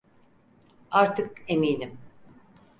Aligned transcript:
Artık 0.91 1.43
eminim. 1.47 1.99